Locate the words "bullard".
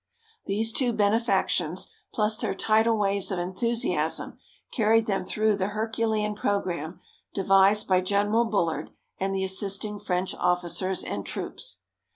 8.45-8.89